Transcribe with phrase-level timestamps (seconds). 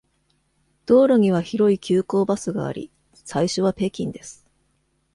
[0.87, 4.47] 道路には広い急行バスがあり、最初は北京です。